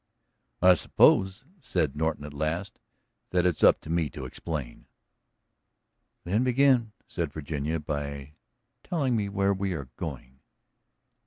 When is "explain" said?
4.25-4.87